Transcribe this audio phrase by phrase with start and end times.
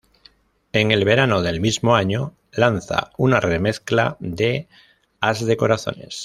[0.73, 4.67] En el verano del mismo año lanza una remezcla de
[5.19, 6.17] "As de corazones".